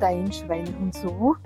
dein 0.00 0.30
Schweinehund 0.30 0.94
so? 0.94 1.36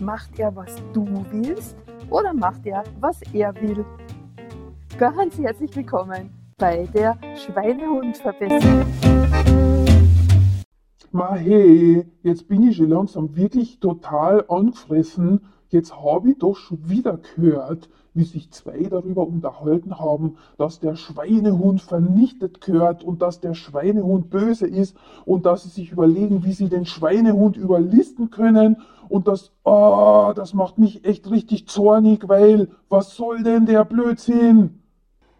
Macht 0.00 0.38
er, 0.38 0.54
was 0.54 0.76
du 0.92 1.06
willst 1.30 1.76
oder 2.08 2.32
macht 2.32 2.66
er, 2.66 2.84
was 3.00 3.20
er 3.32 3.54
will? 3.56 3.84
Ganz 4.96 5.38
herzlich 5.38 5.74
willkommen 5.74 6.30
bei 6.56 6.88
der 6.94 7.18
Schweinehundverbesserung. 7.36 8.86
Ma 11.10 11.34
hey, 11.34 12.04
jetzt 12.22 12.46
bin 12.48 12.68
ich 12.68 12.76
schon 12.76 12.90
langsam 12.90 13.34
wirklich 13.34 13.80
total 13.80 14.44
angefressen. 14.48 15.46
Jetzt 15.70 15.94
habe 15.94 16.30
ich 16.30 16.38
doch 16.38 16.56
schon 16.56 16.88
wieder 16.88 17.18
gehört, 17.36 17.90
wie 18.14 18.24
sich 18.24 18.50
zwei 18.50 18.84
darüber 18.84 19.26
unterhalten 19.26 19.98
haben, 19.98 20.38
dass 20.56 20.80
der 20.80 20.96
Schweinehund 20.96 21.82
vernichtet 21.82 22.60
gehört 22.60 23.04
und 23.04 23.20
dass 23.20 23.40
der 23.40 23.54
Schweinehund 23.54 24.30
böse 24.30 24.66
ist 24.66 24.96
und 25.26 25.44
dass 25.44 25.64
sie 25.64 25.68
sich 25.68 25.92
überlegen, 25.92 26.42
wie 26.42 26.52
sie 26.52 26.68
den 26.68 26.86
Schweinehund 26.86 27.56
überlisten 27.56 28.30
können 28.30 28.78
und 29.08 29.28
das, 29.28 29.52
oh, 29.64 30.32
das 30.34 30.54
macht 30.54 30.78
mich 30.78 31.04
echt 31.04 31.30
richtig 31.30 31.68
zornig, 31.68 32.28
weil 32.28 32.68
was 32.88 33.14
soll 33.14 33.42
denn 33.42 33.66
der 33.66 33.84
Blödsinn? 33.84 34.82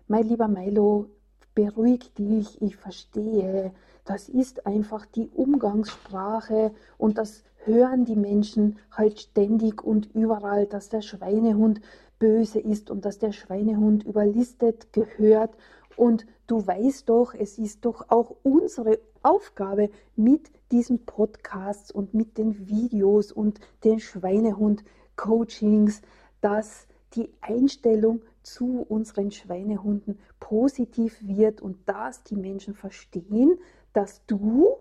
Mein 0.06 0.28
lieber 0.28 0.48
Milo, 0.48 1.06
beruhig 1.54 2.12
dich, 2.14 2.60
ich 2.62 2.76
verstehe. 2.76 3.72
Das 4.04 4.28
ist 4.28 4.66
einfach 4.66 5.04
die 5.04 5.28
Umgangssprache 5.28 6.72
und 6.96 7.18
das 7.18 7.44
hören 7.64 8.04
die 8.04 8.16
Menschen 8.16 8.78
halt 8.90 9.20
ständig 9.20 9.82
und 9.82 10.14
überall, 10.14 10.66
dass 10.66 10.88
der 10.88 11.02
Schweinehund 11.02 11.80
böse 12.18 12.60
ist 12.60 12.90
und 12.90 13.04
dass 13.04 13.18
der 13.18 13.32
Schweinehund 13.32 14.04
überlistet 14.04 14.92
gehört. 14.92 15.56
Und 15.96 16.26
du 16.46 16.66
weißt 16.66 17.08
doch, 17.08 17.34
es 17.34 17.58
ist 17.58 17.84
doch 17.84 18.06
auch 18.08 18.34
unsere 18.42 18.98
Aufgabe 19.22 19.90
mit 20.16 20.50
diesen 20.70 21.04
Podcasts 21.04 21.90
und 21.90 22.14
mit 22.14 22.38
den 22.38 22.68
Videos 22.68 23.32
und 23.32 23.60
den 23.84 24.00
Schweinehund-Coachings, 24.00 26.02
dass 26.40 26.86
die 27.14 27.30
Einstellung 27.40 28.22
zu 28.42 28.84
unseren 28.88 29.30
Schweinehunden 29.30 30.18
positiv 30.40 31.16
wird 31.20 31.60
und 31.60 31.88
dass 31.88 32.22
die 32.22 32.36
Menschen 32.36 32.74
verstehen, 32.74 33.58
dass 33.92 34.24
du 34.26 34.76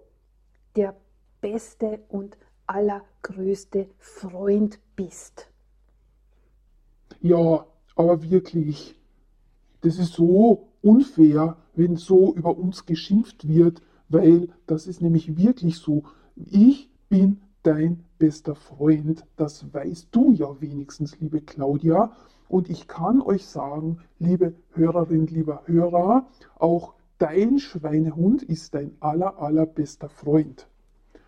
der 0.76 0.96
beste 1.42 2.02
und 2.10 2.38
allergrößte 2.68 3.88
Freund 3.98 4.80
bist. 4.96 5.50
Ja, 7.22 7.66
aber 7.96 8.30
wirklich, 8.30 8.96
das 9.82 9.98
ist 9.98 10.14
so 10.14 10.68
unfair, 10.82 11.58
wenn 11.76 11.96
so 11.96 12.34
über 12.36 12.58
uns 12.58 12.86
geschimpft 12.86 13.48
wird, 13.48 13.82
weil 14.10 14.50
das 14.68 14.88
ist 14.88 15.02
nämlich 15.02 15.38
wirklich 15.38 15.78
so. 15.78 16.04
Ich 16.36 16.90
bin 17.10 17.42
dein 17.64 18.04
bester 18.20 18.56
Freund, 18.56 19.24
das 19.36 19.74
weißt 19.74 20.10
du 20.12 20.32
ja 20.32 20.62
wenigstens, 20.62 21.20
liebe 21.20 21.42
Claudia. 21.42 22.12
Und 22.50 22.70
ich 22.70 22.88
kann 22.88 23.22
euch 23.22 23.46
sagen, 23.46 24.00
liebe 24.20 24.54
Hörerin, 24.72 25.28
lieber 25.28 25.64
Hörer, 25.66 26.28
auch 26.58 26.94
dein 27.18 27.60
Schweinehund 27.60 28.44
ist 28.44 28.74
dein 28.74 28.96
aller, 29.00 29.38
allerbester 29.40 30.08
Freund. 30.08 30.68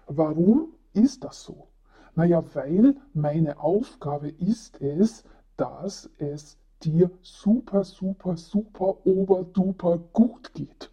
Warum 0.07 0.69
ist 0.93 1.23
das 1.23 1.43
so? 1.43 1.67
Naja, 2.15 2.43
weil 2.53 2.95
meine 3.13 3.59
Aufgabe 3.59 4.29
ist 4.29 4.81
es, 4.81 5.23
dass 5.57 6.09
es 6.17 6.57
dir 6.83 7.11
super, 7.21 7.83
super, 7.83 8.37
super, 8.37 9.05
oberduper 9.05 9.97
gut 10.13 10.53
geht. 10.53 10.91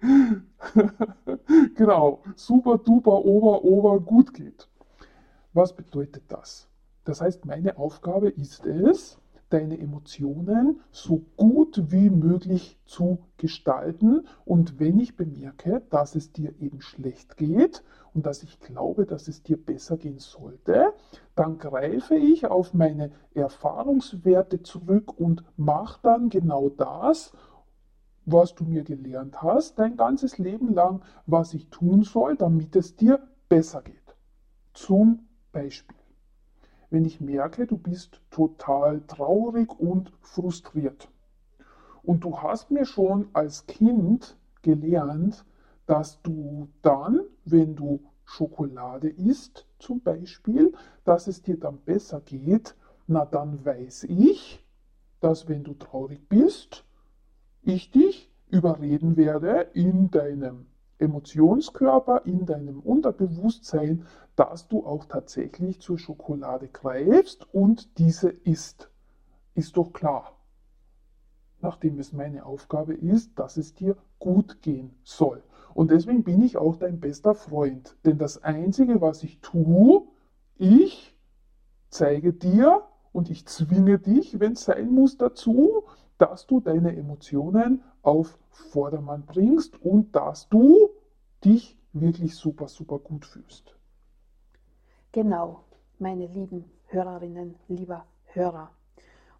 genau, 1.74 2.22
super, 2.36 2.78
duper, 2.78 3.24
ober, 3.24 3.64
ober 3.64 4.00
gut 4.00 4.32
geht. 4.32 4.68
Was 5.52 5.74
bedeutet 5.74 6.24
das? 6.28 6.68
Das 7.04 7.20
heißt, 7.20 7.44
meine 7.44 7.76
Aufgabe 7.76 8.28
ist 8.28 8.64
es, 8.64 9.18
deine 9.50 9.78
Emotionen 9.78 10.80
so 10.90 11.24
gut 11.36 11.92
wie 11.92 12.08
möglich 12.08 12.78
zu 12.86 13.18
gestalten. 13.36 14.26
Und 14.44 14.80
wenn 14.80 14.98
ich 14.98 15.16
bemerke, 15.16 15.82
dass 15.90 16.14
es 16.14 16.32
dir 16.32 16.54
eben 16.60 16.80
schlecht 16.80 17.36
geht 17.36 17.82
und 18.14 18.26
dass 18.26 18.42
ich 18.42 18.60
glaube, 18.60 19.06
dass 19.06 19.28
es 19.28 19.42
dir 19.42 19.56
besser 19.56 19.96
gehen 19.96 20.18
sollte, 20.18 20.92
dann 21.34 21.58
greife 21.58 22.14
ich 22.16 22.46
auf 22.46 22.72
meine 22.74 23.10
Erfahrungswerte 23.34 24.62
zurück 24.62 25.18
und 25.18 25.44
mache 25.56 26.00
dann 26.02 26.28
genau 26.28 26.68
das, 26.70 27.32
was 28.24 28.54
du 28.54 28.64
mir 28.64 28.84
gelernt 28.84 29.42
hast, 29.42 29.78
dein 29.78 29.96
ganzes 29.96 30.38
Leben 30.38 30.72
lang, 30.72 31.02
was 31.26 31.54
ich 31.54 31.68
tun 31.68 32.02
soll, 32.02 32.36
damit 32.36 32.76
es 32.76 32.94
dir 32.94 33.20
besser 33.48 33.82
geht. 33.82 33.96
Zum 34.72 35.26
Beispiel 35.52 35.99
wenn 36.90 37.04
ich 37.04 37.20
merke, 37.20 37.66
du 37.66 37.78
bist 37.78 38.20
total 38.30 39.00
traurig 39.06 39.78
und 39.78 40.12
frustriert. 40.20 41.08
Und 42.02 42.24
du 42.24 42.38
hast 42.42 42.70
mir 42.70 42.84
schon 42.84 43.28
als 43.32 43.66
Kind 43.66 44.36
gelernt, 44.62 45.44
dass 45.86 46.20
du 46.22 46.68
dann, 46.82 47.20
wenn 47.44 47.76
du 47.76 48.00
Schokolade 48.24 49.08
isst 49.08 49.66
zum 49.78 50.00
Beispiel, 50.00 50.72
dass 51.04 51.26
es 51.26 51.42
dir 51.42 51.58
dann 51.58 51.78
besser 51.78 52.20
geht, 52.20 52.76
na 53.06 53.24
dann 53.24 53.64
weiß 53.64 54.04
ich, 54.04 54.64
dass 55.20 55.48
wenn 55.48 55.64
du 55.64 55.74
traurig 55.74 56.28
bist, 56.28 56.84
ich 57.62 57.90
dich 57.90 58.30
überreden 58.48 59.16
werde 59.16 59.68
in 59.74 60.10
deinem 60.10 60.66
Emotionskörper, 61.00 62.22
in 62.24 62.46
deinem 62.46 62.80
Unterbewusstsein, 62.80 64.06
dass 64.36 64.68
du 64.68 64.86
auch 64.86 65.04
tatsächlich 65.06 65.80
zur 65.80 65.98
Schokolade 65.98 66.68
greifst 66.68 67.46
und 67.52 67.98
diese 67.98 68.30
isst. 68.30 68.90
Ist 69.54 69.76
doch 69.76 69.92
klar. 69.92 70.36
Nachdem 71.60 71.98
es 71.98 72.12
meine 72.12 72.46
Aufgabe 72.46 72.94
ist, 72.94 73.38
dass 73.38 73.56
es 73.56 73.74
dir 73.74 73.96
gut 74.18 74.62
gehen 74.62 74.94
soll. 75.02 75.42
Und 75.74 75.90
deswegen 75.90 76.24
bin 76.24 76.42
ich 76.42 76.56
auch 76.56 76.76
dein 76.76 77.00
bester 77.00 77.34
Freund. 77.34 77.96
Denn 78.04 78.18
das 78.18 78.42
Einzige, 78.42 79.00
was 79.00 79.22
ich 79.22 79.40
tue, 79.40 80.06
ich 80.56 81.16
zeige 81.90 82.32
dir 82.32 82.82
und 83.12 83.30
ich 83.30 83.46
zwinge 83.46 83.98
dich, 83.98 84.40
wenn 84.40 84.52
es 84.52 84.64
sein 84.64 84.90
muss, 84.90 85.16
dazu, 85.16 85.84
dass 86.20 86.46
du 86.46 86.60
deine 86.60 86.94
Emotionen 86.94 87.82
auf 88.02 88.38
Vordermann 88.50 89.24
bringst 89.24 89.80
und 89.82 90.14
dass 90.14 90.48
du 90.48 90.90
dich 91.44 91.78
wirklich 91.92 92.36
super, 92.36 92.68
super 92.68 92.98
gut 92.98 93.24
fühlst. 93.24 93.74
Genau, 95.12 95.64
meine 95.98 96.26
lieben 96.26 96.64
Hörerinnen, 96.86 97.56
lieber 97.68 98.04
Hörer. 98.26 98.70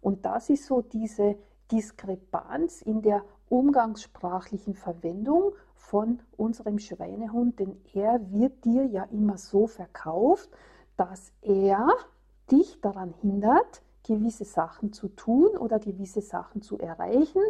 Und 0.01 0.25
das 0.25 0.49
ist 0.49 0.65
so 0.65 0.81
diese 0.81 1.35
Diskrepanz 1.71 2.81
in 2.81 3.01
der 3.01 3.23
umgangssprachlichen 3.47 4.73
Verwendung 4.73 5.53
von 5.75 6.19
unserem 6.35 6.79
Schweinehund, 6.79 7.59
denn 7.59 7.79
er 7.93 8.31
wird 8.31 8.65
dir 8.65 8.85
ja 8.85 9.03
immer 9.05 9.37
so 9.37 9.67
verkauft, 9.67 10.49
dass 10.97 11.31
er 11.41 11.87
dich 12.51 12.81
daran 12.81 13.13
hindert, 13.21 13.83
gewisse 14.03 14.45
Sachen 14.45 14.93
zu 14.93 15.09
tun 15.09 15.57
oder 15.57 15.79
gewisse 15.79 16.21
Sachen 16.21 16.61
zu 16.61 16.77
erreichen, 16.79 17.41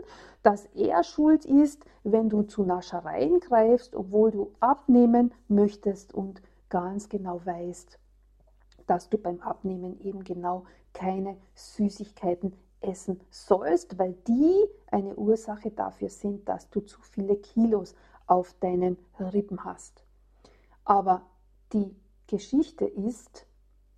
dass 0.44 0.66
er 0.76 1.04
schuld 1.04 1.46
ist, 1.46 1.86
wenn 2.04 2.30
du 2.30 2.44
zu 2.44 2.64
Naschereien 2.64 3.40
greifst, 3.40 3.96
obwohl 3.96 4.32
du 4.32 4.52
abnehmen 4.60 5.34
möchtest 5.48 6.14
und 6.14 6.42
ganz 6.70 7.10
genau 7.10 7.42
weißt, 7.46 8.00
dass 8.88 9.10
du 9.10 9.18
beim 9.18 9.40
Abnehmen 9.42 10.00
eben 10.02 10.24
genau 10.24 10.64
keine 10.94 11.38
Süßigkeiten 11.56 12.54
essen 12.82 13.22
sollst, 13.30 13.98
weil 14.00 14.14
die 14.28 14.66
eine 14.88 15.16
Ursache 15.16 15.72
dafür 15.72 16.10
sind, 16.10 16.50
dass 16.50 16.70
du 16.70 16.82
zu 16.82 17.02
viele 17.02 17.38
Kilos 17.38 17.96
auf 18.26 18.56
deinen 18.60 18.98
Rippen 19.20 19.64
hast. 19.64 20.04
Aber 20.84 21.22
die 21.74 21.96
Geschichte 22.28 22.86
ist, 22.86 23.46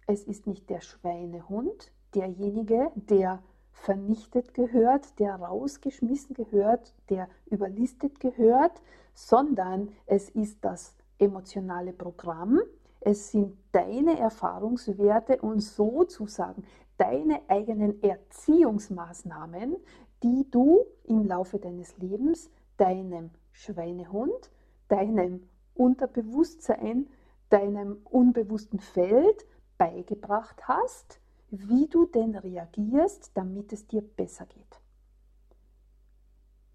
es 0.05 0.23
ist 0.23 0.47
nicht 0.47 0.69
der 0.69 0.81
Schweinehund, 0.81 1.91
derjenige, 2.15 2.91
der 2.95 3.41
vernichtet 3.71 4.53
gehört, 4.53 5.19
der 5.19 5.35
rausgeschmissen 5.35 6.35
gehört, 6.35 6.93
der 7.09 7.27
überlistet 7.47 8.19
gehört, 8.19 8.81
sondern 9.13 9.89
es 10.05 10.29
ist 10.29 10.63
das 10.63 10.95
emotionale 11.17 11.93
Programm, 11.93 12.59
es 13.01 13.31
sind 13.31 13.57
deine 13.73 14.17
Erfahrungswerte 14.17 15.41
und 15.41 15.59
sozusagen 15.59 16.63
deine 16.97 17.41
eigenen 17.49 18.01
Erziehungsmaßnahmen, 18.01 19.75
die 20.23 20.49
du 20.49 20.85
im 21.03 21.25
Laufe 21.25 21.59
deines 21.59 21.97
Lebens 21.97 22.49
deinem 22.77 23.31
Schweinehund, 23.51 24.51
deinem 24.87 25.47
Unterbewusstsein, 25.75 27.07
deinem 27.49 27.97
unbewussten 28.05 28.79
Feld 28.79 29.45
beigebracht 29.77 30.67
hast, 30.67 31.19
wie 31.55 31.87
du 31.87 32.07
denn 32.07 32.35
reagierst, 32.35 33.31
damit 33.35 33.71
es 33.73 33.85
dir 33.85 34.01
besser 34.01 34.45
geht. 34.47 34.81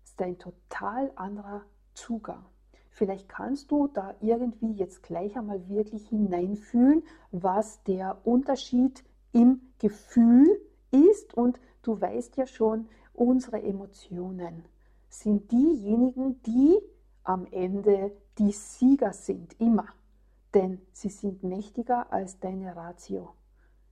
Das 0.03 0.11
ist 0.13 0.23
ein 0.23 0.39
total 0.39 1.11
anderer 1.17 1.65
Zugang. 1.95 2.45
Vielleicht 2.91 3.29
kannst 3.29 3.73
du 3.73 3.89
da 3.89 4.15
irgendwie 4.21 4.73
jetzt 4.73 5.03
gleich 5.03 5.37
einmal 5.37 5.69
wirklich 5.69 6.09
hineinfühlen, 6.09 7.03
was 7.33 7.83
der 7.85 8.21
Unterschied 8.25 9.05
im 9.33 9.61
Gefühl 9.79 10.61
ist. 10.93 11.35
Und 11.35 11.61
du 11.83 12.01
weißt 12.01 12.37
ja 12.37 12.47
schon, 12.47 12.89
unsere 13.15 13.61
Emotionen 13.63 14.65
sind 15.09 15.51
diejenigen, 15.51 16.41
die 16.43 16.79
am 17.25 17.47
Ende 17.51 18.13
die 18.39 18.53
Sieger 18.53 19.13
sind, 19.13 19.61
immer. 19.61 19.87
Denn 20.55 20.81
sie 20.93 21.11
sind 21.11 21.43
mächtiger 21.43 22.13
als 22.13 22.39
deine 22.39 22.77
Ratio. 22.77 23.35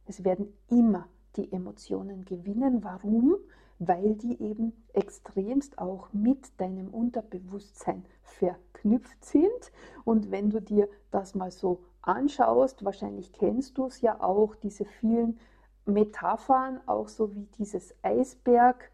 Es 0.07 0.25
werden 0.25 0.53
immer 0.69 1.09
die 1.37 1.53
Emotionen 1.53 2.25
gewinnen. 2.25 2.83
Warum? 2.83 3.37
weil 3.79 4.15
die 4.15 4.41
eben 4.43 4.73
extremst 4.93 5.79
auch 5.79 6.09
mit 6.13 6.61
deinem 6.61 6.89
Unterbewusstsein 6.89 8.05
verknüpft 8.23 9.25
sind. 9.25 9.73
Und 10.05 10.31
wenn 10.31 10.51
du 10.51 10.61
dir 10.61 10.89
das 11.11 11.35
mal 11.35 11.51
so 11.51 11.83
anschaust, 12.03 12.85
wahrscheinlich 12.85 13.33
kennst 13.33 13.77
du 13.79 13.87
es 13.87 14.01
ja 14.01 14.21
auch, 14.21 14.55
diese 14.55 14.85
vielen 14.85 15.39
Metaphern, 15.85 16.81
auch 16.87 17.09
so 17.09 17.35
wie 17.35 17.47
dieses 17.59 17.95
Eisberg 18.03 18.91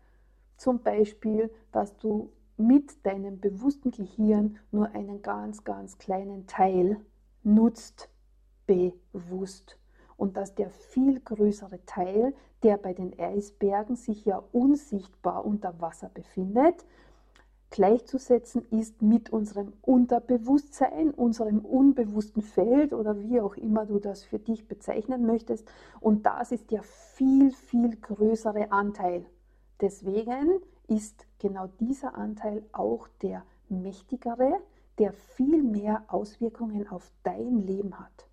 zum 0.56 0.82
Beispiel, 0.82 1.50
dass 1.70 1.96
du 1.98 2.30
mit 2.56 3.04
deinem 3.06 3.40
bewussten 3.40 3.90
Gehirn 3.90 4.58
nur 4.70 4.90
einen 4.94 5.22
ganz, 5.22 5.64
ganz 5.64 5.98
kleinen 5.98 6.46
Teil 6.46 7.00
nutzt, 7.42 8.08
bewusst 8.66 9.78
und 10.22 10.36
dass 10.36 10.54
der 10.54 10.70
viel 10.70 11.18
größere 11.18 11.84
Teil, 11.84 12.32
der 12.62 12.76
bei 12.76 12.94
den 12.94 13.18
Eisbergen 13.18 13.96
sich 13.96 14.24
ja 14.24 14.40
unsichtbar 14.52 15.44
unter 15.44 15.80
Wasser 15.80 16.12
befindet, 16.14 16.86
gleichzusetzen 17.70 18.64
ist 18.70 19.02
mit 19.02 19.30
unserem 19.30 19.72
Unterbewusstsein, 19.82 21.10
unserem 21.10 21.64
unbewussten 21.64 22.40
Feld 22.40 22.92
oder 22.92 23.20
wie 23.20 23.40
auch 23.40 23.56
immer 23.56 23.84
du 23.84 23.98
das 23.98 24.22
für 24.22 24.38
dich 24.38 24.68
bezeichnen 24.68 25.26
möchtest. 25.26 25.68
Und 25.98 26.24
das 26.24 26.52
ist 26.52 26.70
der 26.70 26.84
viel, 26.84 27.50
viel 27.50 27.96
größere 27.96 28.70
Anteil. 28.70 29.26
Deswegen 29.80 30.60
ist 30.86 31.26
genau 31.40 31.66
dieser 31.80 32.14
Anteil 32.14 32.62
auch 32.70 33.08
der 33.22 33.42
mächtigere, 33.68 34.60
der 34.98 35.12
viel 35.12 35.64
mehr 35.64 36.04
Auswirkungen 36.06 36.86
auf 36.86 37.10
dein 37.24 37.58
Leben 37.58 37.98
hat. 37.98 38.28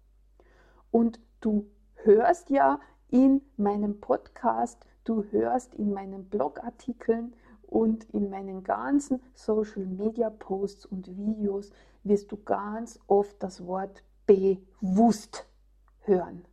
Und 0.92 1.20
du 1.42 1.66
hörst 2.04 2.50
ja 2.50 2.80
in 3.10 3.42
meinem 3.58 4.00
Podcast, 4.00 4.86
du 5.04 5.24
hörst 5.32 5.76
in 5.76 5.94
meinen 5.94 6.26
Blogartikeln 6.26 7.34
und 7.64 8.06
in 8.12 8.30
meinen 8.30 8.64
ganzen 8.64 9.22
Social 9.34 9.86
Media 9.86 10.30
Posts 10.30 10.86
und 10.86 11.08
Videos 11.18 11.72
wirst 12.04 12.32
du 12.32 12.38
ganz 12.38 13.00
oft 13.08 13.42
das 13.44 13.66
Wort 13.66 14.04
bewusst 14.26 15.46
hören. 16.02 16.46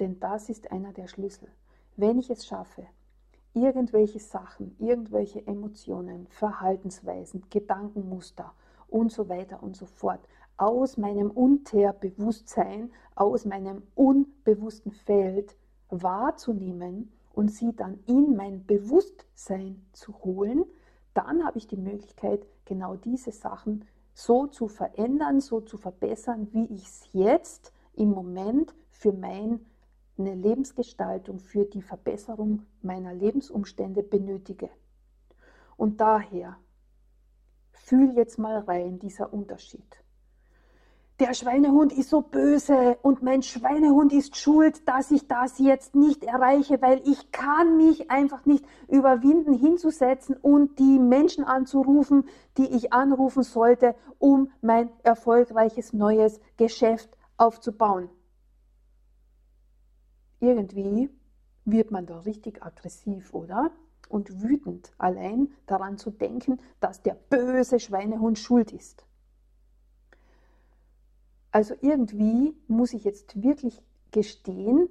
Denn 0.00 0.20
das 0.20 0.48
ist 0.48 0.70
einer 0.72 0.92
der 0.92 1.08
Schlüssel. 1.08 1.48
Wenn 1.96 2.18
ich 2.18 2.30
es 2.30 2.46
schaffe, 2.46 2.86
irgendwelche 3.52 4.18
Sachen, 4.18 4.74
irgendwelche 4.78 5.46
Emotionen, 5.46 6.26
Verhaltensweisen, 6.28 7.44
Gedankenmuster 7.50 8.52
und 8.88 9.12
so 9.12 9.28
weiter 9.28 9.62
und 9.62 9.76
so 9.76 9.86
fort 9.86 10.20
aus 10.56 10.96
meinem 10.96 11.30
Unterbewusstsein, 11.30 12.92
aus 13.14 13.44
meinem 13.44 13.82
unbewussten 13.94 14.92
Feld 14.92 15.56
wahrzunehmen 15.88 17.12
und 17.32 17.50
sie 17.50 17.74
dann 17.74 17.98
in 18.06 18.36
mein 18.36 18.64
Bewusstsein 18.66 19.84
zu 19.92 20.14
holen, 20.24 20.64
dann 21.14 21.44
habe 21.44 21.58
ich 21.58 21.66
die 21.66 21.76
Möglichkeit, 21.76 22.46
genau 22.64 22.96
diese 22.96 23.32
Sachen 23.32 23.84
so 24.14 24.46
zu 24.46 24.68
verändern, 24.68 25.40
so 25.40 25.60
zu 25.60 25.76
verbessern, 25.76 26.48
wie 26.52 26.66
ich 26.66 26.84
es 26.84 27.08
jetzt 27.12 27.72
im 27.94 28.10
Moment 28.10 28.74
für 28.90 29.12
meine 29.12 29.58
Lebensgestaltung, 30.16 31.40
für 31.40 31.64
die 31.64 31.82
Verbesserung 31.82 32.62
meiner 32.82 33.12
Lebensumstände 33.12 34.02
benötige. 34.02 34.70
Und 35.76 36.00
daher, 36.00 36.56
fühl 37.72 38.12
jetzt 38.16 38.38
mal 38.38 38.58
rein 38.60 39.00
dieser 39.00 39.32
Unterschied 39.32 40.03
der 41.20 41.32
Schweinehund 41.32 41.92
ist 41.92 42.10
so 42.10 42.22
böse 42.22 42.98
und 43.02 43.22
mein 43.22 43.42
Schweinehund 43.42 44.12
ist 44.12 44.36
schuld, 44.36 44.88
dass 44.88 45.12
ich 45.12 45.28
das 45.28 45.58
jetzt 45.58 45.94
nicht 45.94 46.24
erreiche, 46.24 46.82
weil 46.82 47.00
ich 47.04 47.30
kann 47.30 47.76
mich 47.76 48.10
einfach 48.10 48.44
nicht 48.46 48.64
überwinden, 48.88 49.52
hinzusetzen 49.52 50.36
und 50.36 50.78
die 50.80 50.98
Menschen 50.98 51.44
anzurufen, 51.44 52.24
die 52.58 52.66
ich 52.66 52.92
anrufen 52.92 53.44
sollte, 53.44 53.94
um 54.18 54.50
mein 54.60 54.90
erfolgreiches 55.04 55.92
neues 55.92 56.40
Geschäft 56.56 57.16
aufzubauen. 57.36 58.08
Irgendwie 60.40 61.10
wird 61.64 61.92
man 61.92 62.06
da 62.06 62.18
richtig 62.20 62.62
aggressiv, 62.62 63.32
oder? 63.32 63.70
Und 64.08 64.42
wütend, 64.42 64.92
allein 64.98 65.52
daran 65.66 65.96
zu 65.96 66.10
denken, 66.10 66.58
dass 66.80 67.02
der 67.02 67.14
böse 67.14 67.78
Schweinehund 67.78 68.38
schuld 68.38 68.72
ist. 68.72 69.06
Also 71.54 71.76
irgendwie 71.82 72.52
muss 72.66 72.94
ich 72.94 73.04
jetzt 73.04 73.40
wirklich 73.40 73.80
gestehen, 74.10 74.88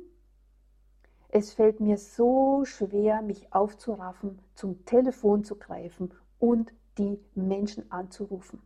es 1.28 1.52
fällt 1.52 1.82
mir 1.82 1.98
so 1.98 2.64
schwer, 2.64 3.22
mich 3.22 3.52
aufzuraffen, 3.52 4.40
zum 4.56 4.86
Telefon 4.86 5.44
zu 5.44 5.58
greifen 5.58 6.14
und 6.40 6.72
die 6.98 7.20
Menschen 7.36 7.92
anzurufen. 7.92 8.62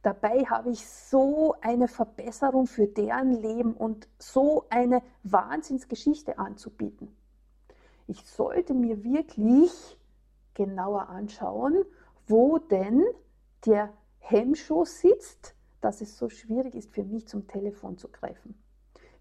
Dabei 0.00 0.46
habe 0.46 0.70
ich 0.70 0.88
so 0.88 1.54
eine 1.60 1.86
Verbesserung 1.86 2.66
für 2.66 2.86
deren 2.86 3.32
Leben 3.32 3.74
und 3.74 4.08
so 4.18 4.64
eine 4.70 5.02
Wahnsinnsgeschichte 5.22 6.38
anzubieten. 6.38 7.14
Ich 8.06 8.24
sollte 8.24 8.72
mir 8.72 9.04
wirklich 9.04 9.98
genauer 10.54 11.10
anschauen, 11.10 11.84
wo 12.26 12.56
denn 12.56 13.04
der 13.66 13.92
Hemmschuss 14.18 15.00
sitzt, 15.00 15.54
dass 15.80 16.00
es 16.00 16.16
so 16.18 16.28
schwierig 16.28 16.74
ist 16.74 16.90
für 16.90 17.04
mich 17.04 17.26
zum 17.28 17.46
Telefon 17.46 17.98
zu 17.98 18.08
greifen. 18.08 18.54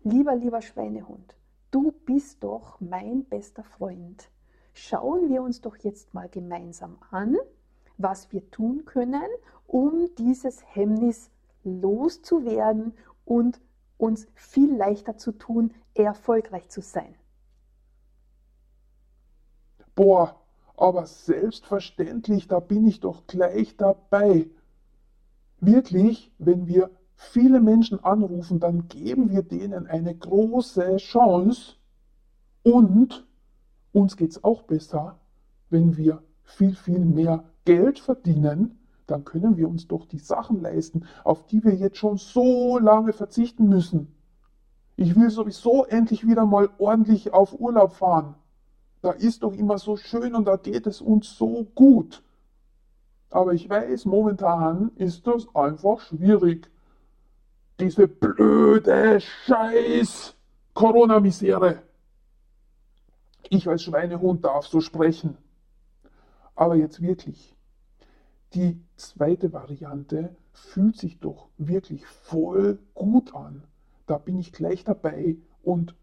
Lieber, 0.03 0.35
lieber 0.35 0.61
Schweinehund, 0.61 1.35
du 1.71 1.91
bist 2.05 2.43
doch 2.43 2.79
mein 2.79 3.25
bester 3.25 3.63
Freund. 3.63 4.29
Schauen 4.73 5.29
wir 5.29 5.41
uns 5.41 5.61
doch 5.61 5.75
jetzt 5.77 6.13
mal 6.13 6.29
gemeinsam 6.29 6.97
an, 7.11 7.35
was 7.97 8.31
wir 8.31 8.49
tun 8.51 8.85
können, 8.85 9.27
um 9.65 10.09
dieses 10.17 10.63
Hemmnis 10.73 11.29
loszuwerden 11.63 12.93
und 13.25 13.59
uns 13.97 14.27
viel 14.35 14.75
leichter 14.75 15.17
zu 15.17 15.31
tun, 15.31 15.73
erfolgreich 15.95 16.69
zu 16.69 16.81
sein. 16.81 17.15
Boah, 19.95 20.39
aber 20.77 21.07
selbstverständlich, 21.07 22.47
da 22.47 22.59
bin 22.59 22.85
ich 22.85 22.99
doch 22.99 23.25
gleich 23.25 23.75
dabei 23.77 24.47
wirklich, 25.59 26.31
wenn 26.37 26.67
wir 26.67 26.91
viele 27.15 27.59
Menschen 27.59 28.03
anrufen, 28.03 28.59
dann 28.59 28.87
geben 28.87 29.31
wir 29.31 29.41
denen 29.41 29.87
eine 29.87 30.15
große 30.15 30.97
Chance 30.97 31.75
und 32.63 33.25
uns 33.91 34.17
geht 34.17 34.31
es 34.31 34.43
auch 34.43 34.63
besser, 34.63 35.19
wenn 35.69 35.97
wir 35.97 36.21
viel, 36.43 36.75
viel 36.75 36.99
mehr 36.99 37.43
Geld 37.65 37.99
verdienen, 37.99 38.79
dann 39.07 39.23
können 39.23 39.57
wir 39.57 39.67
uns 39.67 39.87
doch 39.87 40.05
die 40.05 40.19
Sachen 40.19 40.61
leisten, 40.61 41.05
auf 41.23 41.47
die 41.47 41.63
wir 41.63 41.73
jetzt 41.73 41.97
schon 41.97 42.17
so 42.17 42.77
lange 42.77 43.13
verzichten 43.13 43.67
müssen. 43.67 44.13
Ich 44.95 45.15
will 45.15 45.29
sowieso 45.29 45.85
endlich 45.85 46.27
wieder 46.27 46.45
mal 46.45 46.69
ordentlich 46.77 47.33
auf 47.33 47.59
Urlaub 47.59 47.93
fahren. 47.93 48.35
Da 49.01 49.11
ist 49.11 49.43
doch 49.43 49.53
immer 49.53 49.77
so 49.77 49.95
schön 49.95 50.35
und 50.35 50.45
da 50.45 50.57
geht 50.57 50.87
es 50.87 51.01
uns 51.01 51.37
so 51.37 51.65
gut. 51.75 52.23
Aber 53.29 53.53
ich 53.53 53.69
weiß, 53.69 54.05
momentan 54.05 54.91
ist 54.95 55.27
das 55.27 55.47
einfach 55.53 55.99
schwierig. 55.99 56.69
Diese 57.79 58.07
blöde 58.07 59.19
Scheiß 59.19 60.35
Corona-Misere. 60.73 61.83
Ich 63.49 63.67
als 63.67 63.83
Schweinehund 63.83 64.45
darf 64.45 64.67
so 64.67 64.81
sprechen. 64.81 65.37
Aber 66.55 66.75
jetzt 66.75 67.01
wirklich. 67.01 67.55
Die 68.53 68.81
zweite 68.95 69.51
Variante 69.53 70.35
fühlt 70.53 70.97
sich 70.97 71.19
doch 71.19 71.49
wirklich 71.57 72.05
voll 72.05 72.79
gut 72.93 73.35
an. 73.35 73.63
Da 74.05 74.17
bin 74.17 74.39
ich 74.39 74.53
gleich 74.53 74.83
dabei 74.83 75.35
und 75.63 75.95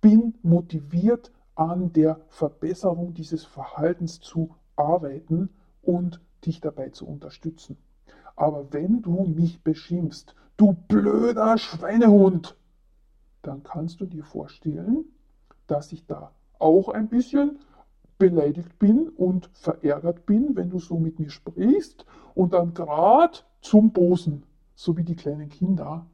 bin 0.00 0.34
motiviert 0.42 1.32
an 1.56 1.92
der 1.92 2.20
Verbesserung 2.28 3.14
dieses 3.14 3.44
Verhaltens 3.44 4.20
zu 4.20 4.54
arbeiten 4.76 5.50
und 5.82 6.20
dich 6.44 6.60
dabei 6.60 6.90
zu 6.90 7.06
unterstützen. 7.06 7.76
Aber 8.36 8.72
wenn 8.72 9.02
du 9.02 9.24
mich 9.24 9.62
beschimpfst, 9.62 10.34
du 10.56 10.74
blöder 10.88 11.58
Schweinehund, 11.58 12.56
dann 13.42 13.62
kannst 13.62 14.00
du 14.00 14.06
dir 14.06 14.24
vorstellen, 14.24 15.04
dass 15.66 15.92
ich 15.92 16.06
da 16.06 16.32
auch 16.58 16.88
ein 16.88 17.08
bisschen 17.08 17.58
beleidigt 18.18 18.78
bin 18.78 19.08
und 19.10 19.48
verärgert 19.54 20.26
bin, 20.26 20.56
wenn 20.56 20.70
du 20.70 20.78
so 20.78 20.98
mit 20.98 21.18
mir 21.18 21.30
sprichst 21.30 22.04
und 22.34 22.52
dann 22.52 22.74
gerade 22.74 23.38
zum 23.60 23.92
Bosen 23.92 24.42
so 24.74 24.96
wie 24.96 25.04
die 25.04 25.16
kleinen 25.16 25.48
Kinder, 25.48 26.06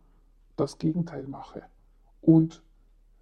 das 0.56 0.78
Gegenteil 0.78 1.24
mache 1.24 1.62
und 2.20 2.62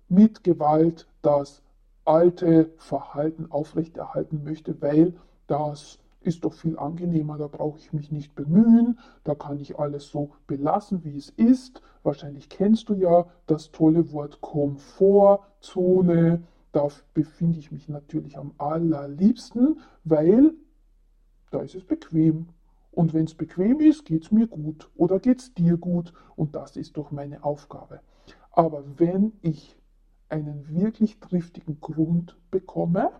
mit 0.08 0.44
Gewalt 0.44 1.08
das 1.22 1.62
alte 2.04 2.70
Verhalten 2.76 3.50
aufrechterhalten 3.50 4.44
möchte, 4.44 4.80
weil 4.82 5.14
das 5.46 5.98
ist 6.22 6.44
doch 6.44 6.52
viel 6.52 6.78
angenehmer, 6.78 7.38
da 7.38 7.46
brauche 7.46 7.78
ich 7.78 7.92
mich 7.92 8.10
nicht 8.10 8.34
bemühen, 8.34 8.98
da 9.24 9.34
kann 9.34 9.58
ich 9.58 9.78
alles 9.78 10.08
so 10.08 10.30
belassen, 10.46 11.04
wie 11.04 11.16
es 11.16 11.30
ist. 11.30 11.82
Wahrscheinlich 12.02 12.48
kennst 12.48 12.88
du 12.88 12.94
ja 12.94 13.26
das 13.46 13.70
tolle 13.70 14.12
Wort 14.12 14.40
Komfortzone. 14.40 16.42
Da 16.72 16.88
befinde 17.12 17.58
ich 17.58 17.70
mich 17.70 17.88
natürlich 17.88 18.38
am 18.38 18.52
allerliebsten, 18.58 19.80
weil 20.04 20.54
da 21.50 21.60
ist 21.60 21.74
es 21.74 21.84
bequem. 21.84 22.48
Und 22.90 23.14
wenn 23.14 23.24
es 23.24 23.34
bequem 23.34 23.80
ist, 23.80 24.04
geht 24.04 24.24
es 24.24 24.32
mir 24.32 24.46
gut 24.46 24.90
oder 24.96 25.18
geht 25.18 25.40
es 25.40 25.54
dir 25.54 25.76
gut. 25.76 26.12
Und 26.36 26.54
das 26.54 26.76
ist 26.76 26.96
doch 26.96 27.10
meine 27.10 27.44
Aufgabe. 27.44 28.00
Aber 28.50 28.84
wenn 28.98 29.32
ich 29.40 29.76
einen 30.28 30.68
wirklich 30.68 31.20
triftigen 31.20 31.80
Grund 31.80 32.36
bekomme, 32.50 33.10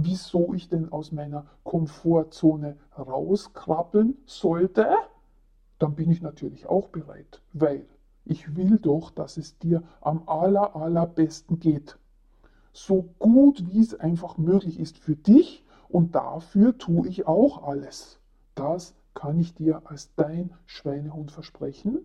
wieso 0.00 0.54
ich 0.54 0.68
denn 0.68 0.92
aus 0.92 1.10
meiner 1.10 1.46
Komfortzone 1.64 2.76
rauskrabbeln 2.96 4.16
sollte, 4.26 4.86
dann 5.80 5.96
bin 5.96 6.10
ich 6.10 6.22
natürlich 6.22 6.66
auch 6.66 6.88
bereit, 6.88 7.42
weil 7.52 7.84
ich 8.24 8.54
will 8.54 8.78
doch, 8.78 9.10
dass 9.10 9.36
es 9.36 9.58
dir 9.58 9.82
am 10.00 10.22
aller, 10.28 10.76
allerbesten 10.76 11.58
geht. 11.58 11.98
So 12.72 13.08
gut 13.18 13.66
wie 13.66 13.80
es 13.80 13.98
einfach 13.98 14.38
möglich 14.38 14.78
ist 14.78 14.98
für 14.98 15.16
dich 15.16 15.64
und 15.88 16.14
dafür 16.14 16.78
tue 16.78 17.08
ich 17.08 17.26
auch 17.26 17.64
alles. 17.64 18.20
Das 18.54 18.94
kann 19.14 19.40
ich 19.40 19.54
dir 19.54 19.82
als 19.86 20.14
dein 20.14 20.52
Schweinehund 20.66 21.32
versprechen. 21.32 21.98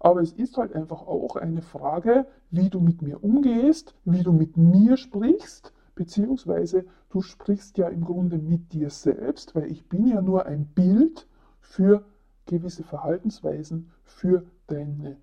Aber 0.00 0.20
es 0.20 0.32
ist 0.32 0.58
halt 0.58 0.74
einfach 0.74 1.00
auch 1.06 1.36
eine 1.36 1.62
Frage, 1.62 2.26
wie 2.50 2.68
du 2.68 2.80
mit 2.80 3.00
mir 3.00 3.24
umgehst, 3.24 3.94
wie 4.04 4.22
du 4.22 4.32
mit 4.32 4.58
mir 4.58 4.98
sprichst, 4.98 5.72
beziehungsweise 5.98 6.84
du 7.10 7.22
sprichst 7.22 7.76
ja 7.76 7.88
im 7.88 8.04
Grunde 8.04 8.38
mit 8.38 8.72
dir 8.72 8.88
selbst, 8.88 9.56
weil 9.56 9.68
ich 9.68 9.88
bin 9.88 10.06
ja 10.06 10.22
nur 10.22 10.46
ein 10.46 10.66
Bild 10.66 11.26
für 11.60 12.04
gewisse 12.46 12.84
Verhaltensweisen, 12.84 13.90
für 14.04 14.46
deine 14.68 15.16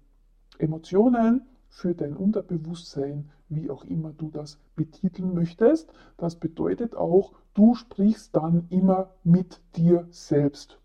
Emotionen, 0.57 1.43
für 1.69 1.95
dein 1.95 2.17
Unterbewusstsein, 2.17 3.29
wie 3.47 3.69
auch 3.71 3.85
immer 3.85 4.11
du 4.11 4.29
das 4.29 4.59
betiteln 4.75 5.33
möchtest. 5.33 5.93
Das 6.17 6.35
bedeutet 6.35 6.93
auch, 6.93 7.31
du 7.53 7.75
sprichst 7.75 8.35
dann 8.35 8.67
immer 8.69 9.11
mit 9.23 9.61
dir 9.77 10.05
selbst. 10.09 10.77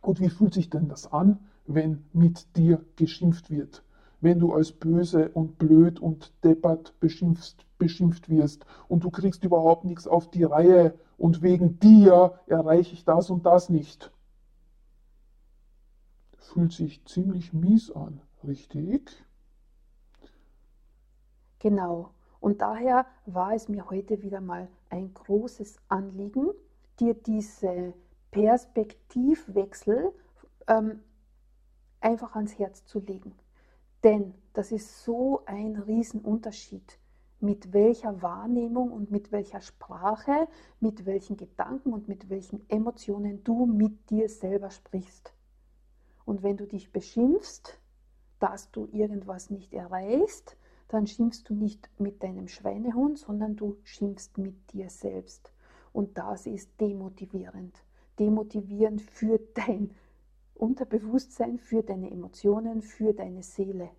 Und 0.00 0.18
wie 0.20 0.30
fühlt 0.30 0.54
sich 0.54 0.70
denn 0.70 0.88
das 0.88 1.12
an? 1.12 1.40
wenn 1.74 2.04
mit 2.12 2.56
dir 2.56 2.84
geschimpft 2.96 3.50
wird, 3.50 3.84
wenn 4.20 4.38
du 4.38 4.52
als 4.52 4.72
böse 4.72 5.30
und 5.30 5.58
blöd 5.58 6.00
und 6.00 6.32
deppert 6.44 6.98
beschimpft, 7.00 7.66
beschimpft 7.78 8.28
wirst 8.28 8.66
und 8.88 9.04
du 9.04 9.10
kriegst 9.10 9.44
überhaupt 9.44 9.84
nichts 9.84 10.06
auf 10.06 10.30
die 10.30 10.44
Reihe 10.44 10.94
und 11.16 11.42
wegen 11.42 11.78
dir 11.78 12.38
erreiche 12.46 12.94
ich 12.94 13.04
das 13.04 13.30
und 13.30 13.46
das 13.46 13.68
nicht. 13.68 14.10
Fühlt 16.36 16.72
sich 16.72 17.04
ziemlich 17.04 17.52
mies 17.52 17.90
an, 17.90 18.20
richtig? 18.44 19.24
Genau. 21.58 22.10
Und 22.40 22.62
daher 22.62 23.06
war 23.26 23.54
es 23.54 23.68
mir 23.68 23.90
heute 23.90 24.22
wieder 24.22 24.40
mal 24.40 24.68
ein 24.88 25.12
großes 25.12 25.76
Anliegen, 25.88 26.50
dir 26.98 27.14
diese 27.14 27.92
Perspektivwechsel 28.30 30.12
ähm, 30.66 31.00
einfach 32.00 32.34
ans 32.34 32.58
Herz 32.58 32.86
zu 32.86 33.00
legen. 33.00 33.34
Denn 34.02 34.34
das 34.52 34.72
ist 34.72 35.04
so 35.04 35.42
ein 35.46 35.76
Riesenunterschied, 35.76 36.98
mit 37.40 37.72
welcher 37.72 38.22
Wahrnehmung 38.22 38.92
und 38.92 39.10
mit 39.10 39.32
welcher 39.32 39.60
Sprache, 39.60 40.48
mit 40.80 41.06
welchen 41.06 41.36
Gedanken 41.36 41.92
und 41.92 42.08
mit 42.08 42.28
welchen 42.28 42.68
Emotionen 42.68 43.44
du 43.44 43.66
mit 43.66 44.10
dir 44.10 44.28
selber 44.28 44.70
sprichst. 44.70 45.34
Und 46.24 46.42
wenn 46.42 46.56
du 46.56 46.66
dich 46.66 46.92
beschimpfst, 46.92 47.78
dass 48.38 48.70
du 48.70 48.88
irgendwas 48.92 49.50
nicht 49.50 49.72
erreichst, 49.74 50.56
dann 50.88 51.06
schimpfst 51.06 51.44
du 51.46 51.54
nicht 51.54 51.88
mit 51.98 52.22
deinem 52.22 52.48
Schweinehund, 52.48 53.18
sondern 53.18 53.56
du 53.56 53.78
schimpfst 53.84 54.38
mit 54.38 54.72
dir 54.72 54.90
selbst. 54.90 55.52
Und 55.92 56.18
das 56.18 56.46
ist 56.46 56.80
demotivierend. 56.80 57.76
Demotivierend 58.18 59.02
für 59.02 59.38
dein 59.54 59.94
Unterbewusstsein 60.60 61.58
für 61.58 61.82
deine 61.82 62.10
Emotionen, 62.10 62.82
für 62.82 63.14
deine 63.14 63.42
Seele. 63.42 63.90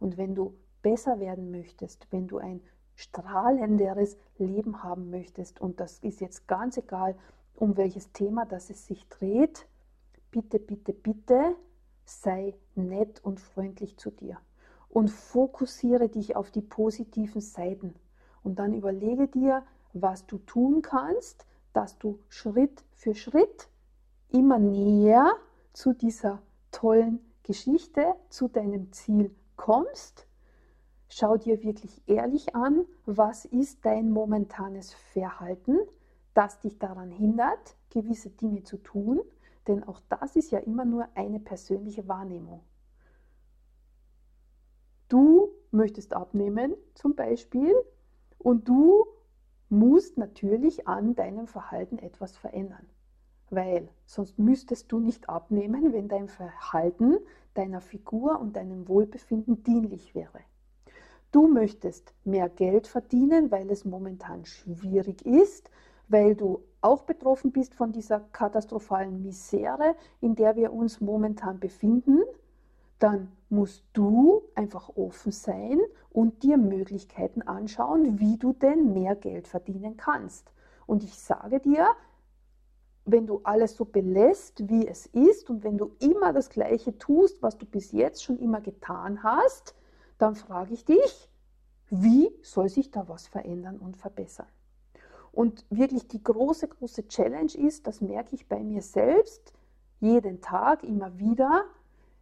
Und 0.00 0.16
wenn 0.16 0.34
du 0.34 0.54
besser 0.80 1.20
werden 1.20 1.50
möchtest, 1.50 2.06
wenn 2.10 2.26
du 2.26 2.38
ein 2.38 2.62
strahlenderes 2.94 4.16
Leben 4.38 4.82
haben 4.82 5.10
möchtest, 5.10 5.60
und 5.60 5.80
das 5.80 5.98
ist 5.98 6.20
jetzt 6.20 6.48
ganz 6.48 6.78
egal, 6.78 7.14
um 7.54 7.76
welches 7.76 8.10
Thema 8.12 8.46
das 8.46 8.70
es 8.70 8.86
sich 8.86 9.06
dreht, 9.08 9.68
bitte, 10.30 10.58
bitte, 10.58 10.92
bitte 10.92 11.56
sei 12.04 12.54
nett 12.74 13.22
und 13.22 13.38
freundlich 13.38 13.98
zu 13.98 14.10
dir 14.10 14.38
und 14.88 15.10
fokussiere 15.10 16.08
dich 16.08 16.36
auf 16.36 16.50
die 16.50 16.62
positiven 16.62 17.42
Seiten. 17.42 17.94
Und 18.42 18.58
dann 18.58 18.72
überlege 18.72 19.28
dir, 19.28 19.62
was 19.92 20.26
du 20.26 20.38
tun 20.38 20.80
kannst, 20.80 21.44
dass 21.74 21.98
du 21.98 22.18
Schritt 22.28 22.82
für 22.92 23.14
Schritt 23.14 23.68
immer 24.30 24.58
näher 24.58 25.36
zu 25.78 25.92
dieser 25.92 26.42
tollen 26.72 27.20
Geschichte, 27.44 28.16
zu 28.30 28.48
deinem 28.48 28.90
Ziel 28.90 29.32
kommst. 29.54 30.26
Schau 31.08 31.36
dir 31.36 31.62
wirklich 31.62 32.02
ehrlich 32.08 32.56
an, 32.56 32.84
was 33.06 33.44
ist 33.44 33.84
dein 33.86 34.10
momentanes 34.10 34.92
Verhalten, 34.92 35.78
das 36.34 36.58
dich 36.58 36.80
daran 36.80 37.12
hindert, 37.12 37.76
gewisse 37.90 38.30
Dinge 38.30 38.64
zu 38.64 38.78
tun, 38.78 39.20
denn 39.68 39.84
auch 39.84 40.00
das 40.08 40.34
ist 40.34 40.50
ja 40.50 40.58
immer 40.58 40.84
nur 40.84 41.06
eine 41.14 41.38
persönliche 41.38 42.08
Wahrnehmung. 42.08 42.64
Du 45.08 45.52
möchtest 45.70 46.12
abnehmen 46.12 46.74
zum 46.94 47.14
Beispiel 47.14 47.72
und 48.36 48.68
du 48.68 49.06
musst 49.68 50.18
natürlich 50.18 50.88
an 50.88 51.14
deinem 51.14 51.46
Verhalten 51.46 51.98
etwas 51.98 52.36
verändern 52.36 52.86
weil 53.50 53.88
sonst 54.06 54.38
müsstest 54.38 54.90
du 54.92 54.98
nicht 54.98 55.28
abnehmen, 55.28 55.92
wenn 55.92 56.08
dein 56.08 56.28
Verhalten 56.28 57.18
deiner 57.54 57.80
Figur 57.80 58.38
und 58.40 58.56
deinem 58.56 58.88
Wohlbefinden 58.88 59.62
dienlich 59.62 60.14
wäre. 60.14 60.40
Du 61.32 61.46
möchtest 61.48 62.14
mehr 62.24 62.48
Geld 62.48 62.86
verdienen, 62.86 63.50
weil 63.50 63.70
es 63.70 63.84
momentan 63.84 64.46
schwierig 64.46 65.26
ist, 65.26 65.70
weil 66.08 66.34
du 66.34 66.62
auch 66.80 67.02
betroffen 67.02 67.52
bist 67.52 67.74
von 67.74 67.92
dieser 67.92 68.20
katastrophalen 68.32 69.22
Misere, 69.22 69.94
in 70.20 70.36
der 70.36 70.56
wir 70.56 70.72
uns 70.72 71.00
momentan 71.00 71.58
befinden, 71.58 72.22
dann 72.98 73.30
musst 73.48 73.84
du 73.92 74.42
einfach 74.54 74.90
offen 74.96 75.32
sein 75.32 75.80
und 76.10 76.42
dir 76.42 76.56
Möglichkeiten 76.56 77.42
anschauen, 77.42 78.18
wie 78.18 78.38
du 78.38 78.52
denn 78.52 78.92
mehr 78.92 79.14
Geld 79.14 79.48
verdienen 79.48 79.96
kannst. 79.96 80.50
Und 80.86 81.04
ich 81.04 81.18
sage 81.18 81.60
dir, 81.60 81.88
wenn 83.10 83.26
du 83.26 83.40
alles 83.42 83.74
so 83.76 83.84
belässt, 83.86 84.68
wie 84.68 84.86
es 84.86 85.06
ist 85.06 85.48
und 85.48 85.64
wenn 85.64 85.78
du 85.78 85.92
immer 85.98 86.32
das 86.32 86.50
Gleiche 86.50 86.98
tust, 86.98 87.42
was 87.42 87.56
du 87.56 87.64
bis 87.64 87.92
jetzt 87.92 88.22
schon 88.22 88.38
immer 88.38 88.60
getan 88.60 89.22
hast, 89.22 89.74
dann 90.18 90.34
frage 90.34 90.74
ich 90.74 90.84
dich, 90.84 91.30
wie 91.88 92.30
soll 92.42 92.68
sich 92.68 92.90
da 92.90 93.08
was 93.08 93.26
verändern 93.26 93.78
und 93.78 93.96
verbessern? 93.96 94.48
Und 95.32 95.64
wirklich 95.70 96.06
die 96.08 96.22
große, 96.22 96.68
große 96.68 97.08
Challenge 97.08 97.54
ist, 97.54 97.86
das 97.86 98.00
merke 98.00 98.34
ich 98.34 98.46
bei 98.46 98.62
mir 98.62 98.82
selbst, 98.82 99.52
jeden 100.00 100.40
Tag 100.42 100.84
immer 100.84 101.18
wieder, 101.18 101.64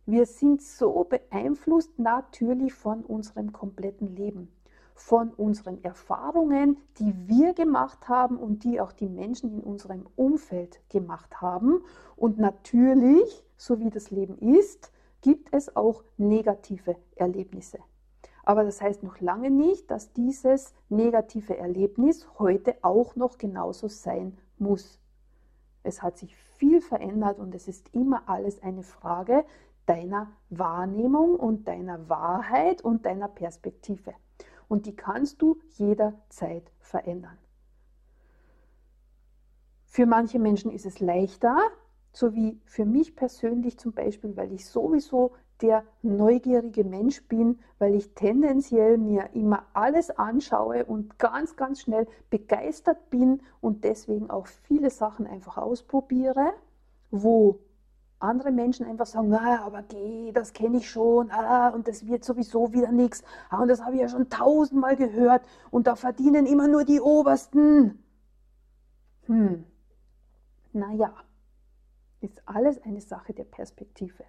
wir 0.04 0.24
sind 0.24 0.62
so 0.62 1.02
beeinflusst 1.02 1.98
natürlich 1.98 2.74
von 2.74 3.04
unserem 3.04 3.52
kompletten 3.52 4.14
Leben 4.14 4.52
von 4.96 5.30
unseren 5.34 5.84
Erfahrungen, 5.84 6.78
die 6.98 7.14
wir 7.28 7.52
gemacht 7.52 8.08
haben 8.08 8.38
und 8.38 8.64
die 8.64 8.80
auch 8.80 8.92
die 8.92 9.08
Menschen 9.08 9.52
in 9.52 9.60
unserem 9.60 10.06
Umfeld 10.16 10.80
gemacht 10.88 11.40
haben. 11.42 11.82
Und 12.16 12.38
natürlich, 12.38 13.44
so 13.56 13.78
wie 13.78 13.90
das 13.90 14.10
Leben 14.10 14.38
ist, 14.38 14.90
gibt 15.20 15.52
es 15.52 15.76
auch 15.76 16.02
negative 16.16 16.96
Erlebnisse. 17.14 17.78
Aber 18.42 18.64
das 18.64 18.80
heißt 18.80 19.02
noch 19.02 19.20
lange 19.20 19.50
nicht, 19.50 19.90
dass 19.90 20.12
dieses 20.12 20.72
negative 20.88 21.58
Erlebnis 21.58 22.26
heute 22.38 22.76
auch 22.82 23.16
noch 23.16 23.36
genauso 23.36 23.88
sein 23.88 24.38
muss. 24.58 24.98
Es 25.82 26.02
hat 26.02 26.16
sich 26.16 26.34
viel 26.36 26.80
verändert 26.80 27.38
und 27.38 27.54
es 27.54 27.68
ist 27.68 27.94
immer 27.94 28.28
alles 28.28 28.62
eine 28.62 28.82
Frage 28.82 29.44
deiner 29.84 30.32
Wahrnehmung 30.48 31.36
und 31.36 31.68
deiner 31.68 32.08
Wahrheit 32.08 32.82
und 32.82 33.04
deiner 33.04 33.28
Perspektive 33.28 34.14
und 34.68 34.86
die 34.86 34.96
kannst 34.96 35.42
du 35.42 35.58
jederzeit 35.72 36.70
verändern. 36.80 37.38
Für 39.84 40.06
manche 40.06 40.38
Menschen 40.38 40.70
ist 40.70 40.86
es 40.86 41.00
leichter 41.00 41.58
sowie 42.12 42.60
für 42.64 42.86
mich 42.86 43.14
persönlich 43.14 43.78
zum 43.78 43.92
Beispiel, 43.92 44.36
weil 44.36 44.52
ich 44.52 44.66
sowieso 44.66 45.32
der 45.60 45.84
neugierige 46.02 46.84
Mensch 46.84 47.26
bin, 47.28 47.58
weil 47.78 47.94
ich 47.94 48.14
tendenziell 48.14 48.98
mir 48.98 49.30
immer 49.32 49.66
alles 49.72 50.10
anschaue 50.10 50.84
und 50.84 51.18
ganz, 51.18 51.56
ganz 51.56 51.80
schnell 51.80 52.06
begeistert 52.30 53.10
bin 53.10 53.42
und 53.60 53.84
deswegen 53.84 54.30
auch 54.30 54.46
viele 54.46 54.90
Sachen 54.90 55.26
einfach 55.26 55.56
ausprobiere, 55.56 56.52
wo 57.10 57.60
andere 58.18 58.50
Menschen 58.50 58.86
einfach 58.86 59.06
sagen, 59.06 59.28
na, 59.28 59.64
aber 59.64 59.82
geh, 59.82 60.32
das 60.32 60.52
kenne 60.52 60.78
ich 60.78 60.90
schon, 60.90 61.30
ah, 61.30 61.68
und 61.68 61.86
das 61.86 62.06
wird 62.06 62.24
sowieso 62.24 62.72
wieder 62.72 62.90
nichts, 62.90 63.22
ah, 63.50 63.60
und 63.62 63.68
das 63.68 63.82
habe 63.82 63.94
ich 63.94 64.00
ja 64.00 64.08
schon 64.08 64.30
tausendmal 64.30 64.96
gehört, 64.96 65.46
und 65.70 65.86
da 65.86 65.96
verdienen 65.96 66.46
immer 66.46 66.68
nur 66.68 66.84
die 66.84 67.00
Obersten. 67.00 68.02
Hm, 69.26 69.64
naja, 70.72 71.12
ist 72.20 72.42
alles 72.46 72.82
eine 72.82 73.00
Sache 73.00 73.34
der 73.34 73.44
Perspektive. 73.44 74.24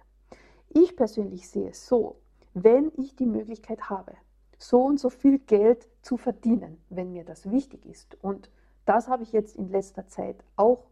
Ich 0.68 0.96
persönlich 0.96 1.48
sehe 1.48 1.70
es 1.70 1.86
so, 1.86 2.20
wenn 2.52 2.92
ich 2.96 3.16
die 3.16 3.26
Möglichkeit 3.26 3.88
habe, 3.88 4.12
so 4.58 4.82
und 4.82 5.00
so 5.00 5.08
viel 5.08 5.38
Geld 5.38 5.88
zu 6.02 6.16
verdienen, 6.16 6.78
wenn 6.90 7.12
mir 7.12 7.24
das 7.24 7.50
wichtig 7.50 7.86
ist, 7.86 8.22
und 8.22 8.50
das 8.84 9.08
habe 9.08 9.22
ich 9.22 9.32
jetzt 9.32 9.56
in 9.56 9.70
letzter 9.70 10.06
Zeit 10.08 10.42
auch 10.56 10.84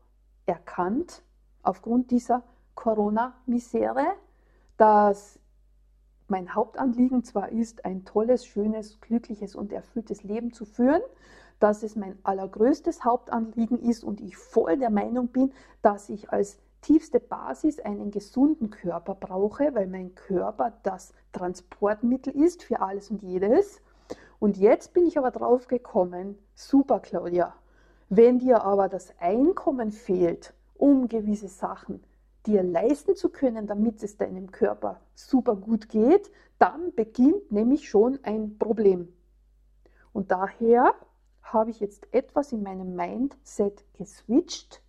erkannt, 0.47 1.23
aufgrund 1.63 2.11
dieser 2.11 2.43
Corona-Misere, 2.77 4.07
dass 4.77 5.41
mein 6.29 6.55
Hauptanliegen 6.55 7.25
zwar 7.25 7.51
ist, 7.51 7.85
ein 7.85 8.05
tolles, 8.05 8.47
schönes, 8.47 9.01
glückliches 9.01 9.57
und 9.57 9.73
erfülltes 9.73 10.23
Leben 10.23 10.53
zu 10.53 10.65
führen, 10.65 11.03
dass 11.59 11.83
es 11.83 11.97
mein 11.97 12.19
allergrößtes 12.23 13.05
Hauptanliegen 13.05 13.81
ist 13.81 14.05
und 14.05 14.21
ich 14.21 14.37
voll 14.37 14.77
der 14.77 14.91
Meinung 14.91 15.29
bin, 15.29 15.53
dass 15.83 16.09
ich 16.09 16.31
als 16.31 16.59
tiefste 16.83 17.19
Basis 17.19 17.81
einen 17.81 18.11
gesunden 18.11 18.71
Körper 18.71 19.15
brauche, 19.15 19.75
weil 19.75 19.87
mein 19.87 20.15
Körper 20.15 20.73
das 20.83 21.13
Transportmittel 21.33 22.37
ist 22.37 22.63
für 22.63 22.81
alles 22.81 23.11
und 23.11 23.23
jedes. 23.23 23.81
Und 24.39 24.59
jetzt 24.59 24.93
bin 24.93 25.07
ich 25.07 25.19
aber 25.19 25.31
drauf 25.31 25.67
gekommen, 25.67 26.39
super 26.55 27.01
Claudia, 27.01 27.55
wenn 28.09 28.39
dir 28.39 28.63
aber 28.63 28.89
das 28.89 29.13
Einkommen 29.19 29.91
fehlt, 29.91 30.53
um 30.77 31.09
gewisse 31.09 31.49
Sachen 31.49 32.05
dir 32.47 32.63
leisten 32.63 33.17
zu 33.17 33.29
können, 33.29 33.67
damit 33.67 34.03
es 34.03 34.17
deinem 34.17 34.51
Körper 34.51 35.01
super 35.15 35.57
gut 35.57 35.89
geht, 35.89 36.31
dann 36.59 36.95
beginnt 36.95 37.51
nämlich 37.51 37.89
schon 37.89 38.19
ein 38.23 38.59
Problem. 38.59 39.13
Und 40.13 40.31
daher 40.31 40.95
habe 41.43 41.71
ich 41.71 41.81
jetzt 41.81 42.13
etwas 42.13 42.53
in 42.53 42.63
meinem 42.63 42.95
Mindset 42.95 43.85
geswitcht 43.95 44.83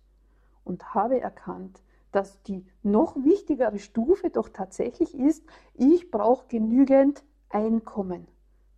und 0.64 0.94
habe 0.94 1.20
erkannt, 1.20 1.82
dass 2.12 2.42
die 2.42 2.64
noch 2.82 3.16
wichtigere 3.16 3.78
Stufe 3.78 4.30
doch 4.30 4.48
tatsächlich 4.48 5.14
ist, 5.14 5.44
ich 5.74 6.10
brauche 6.10 6.46
genügend 6.48 7.22
Einkommen, 7.50 8.26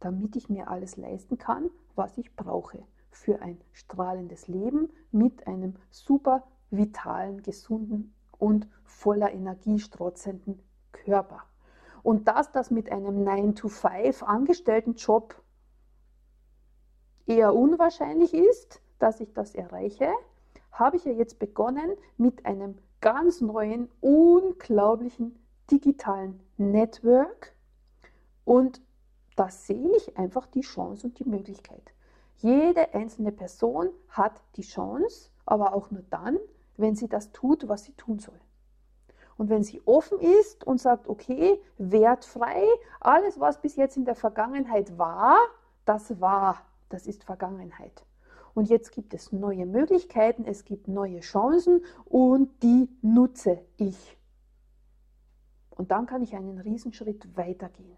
damit 0.01 0.37
ich 0.37 0.49
mir 0.49 0.69
alles 0.69 0.97
leisten 0.97 1.39
kann, 1.39 1.71
was 1.95 2.19
ich 2.19 2.35
brauche 2.35 2.83
für 3.11 3.43
ein 3.43 3.61
strahlendes 3.73 4.49
Leben 4.49 4.91
mit 5.11 5.47
einem 5.47 5.75
super 5.91 6.45
vitalen, 6.71 7.43
gesunden 7.43 8.15
und 8.41 8.69
voller 8.85 9.33
Energie 9.33 9.79
strotzenden 9.79 10.61
Körper. 10.93 11.43
Und 12.03 12.27
dass 12.29 12.51
das 12.51 12.71
mit 12.71 12.91
einem 12.91 13.25
9-to-5 13.25 14.25
Angestelltenjob 14.25 15.41
eher 17.27 17.55
unwahrscheinlich 17.55 18.35
ist, 18.35 18.81
dass 18.99 19.21
ich 19.21 19.33
das 19.33 19.55
erreiche, 19.55 20.11
habe 20.73 20.97
ich 20.97 21.05
ja 21.05 21.13
jetzt 21.13 21.39
begonnen 21.39 21.97
mit 22.17 22.47
einem 22.47 22.79
ganz 23.01 23.41
neuen, 23.41 23.89
unglaublichen 24.01 25.39
digitalen 25.71 26.41
Network. 26.57 27.55
Und 28.45 28.81
da 29.37 29.49
sehe 29.49 29.97
ich 29.97 30.17
einfach 30.19 30.47
die 30.47 30.63
Chance 30.63 31.07
und 31.07 31.19
die 31.19 31.29
Möglichkeit. 31.29 31.93
Jede 32.39 32.95
einzelne 32.95 33.33
Person 33.33 33.91
hat 34.09 34.41
die 34.57 34.63
Chance, 34.63 35.31
aber 35.45 35.75
auch 35.75 35.91
nur 35.91 36.03
dann, 36.11 36.39
wenn 36.81 36.97
sie 36.97 37.09
das 37.09 37.33
tut, 37.33 37.69
was 37.69 37.85
sie 37.85 37.93
tun 37.93 38.19
soll. 38.19 38.39
Und 39.37 39.49
wenn 39.49 39.63
sie 39.65 39.81
offen 39.87 40.19
ist 40.19 40.65
und 40.67 40.81
sagt, 40.81 41.09
okay, 41.09 41.59
wertfrei, 41.79 42.63
alles, 43.01 43.41
was 43.41 43.61
bis 43.61 43.77
jetzt 43.77 43.97
in 43.97 44.05
der 44.05 44.15
Vergangenheit 44.15 44.99
war, 44.99 45.39
das 45.87 46.21
war, 46.21 46.59
das 46.91 47.07
ist 47.07 47.25
Vergangenheit. 47.25 48.05
Und 48.53 48.69
jetzt 48.69 48.93
gibt 48.93 49.15
es 49.15 49.33
neue 49.33 49.65
Möglichkeiten, 49.65 50.45
es 50.45 50.65
gibt 50.65 50.89
neue 50.89 51.21
Chancen 51.21 51.83
und 52.05 52.51
die 52.63 52.89
nutze 53.01 53.63
ich. 53.77 54.19
Und 55.71 55.91
dann 55.91 56.05
kann 56.05 56.23
ich 56.23 56.37
einen 56.37 56.59
Riesenschritt 56.59 57.37
weitergehen. 57.37 57.97